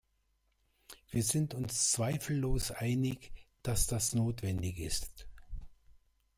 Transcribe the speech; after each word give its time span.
Wir 1.11 1.21
sind 1.21 1.53
uns 1.53 1.91
zweifellos 1.91 2.71
einig, 2.71 3.31
dass 3.61 3.85
das 3.85 4.15
notwendig 4.15 4.79
ist. 4.79 5.27